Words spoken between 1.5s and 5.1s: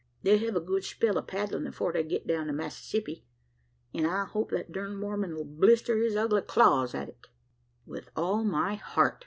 afore they git down to Massissippy; an' I hope that durned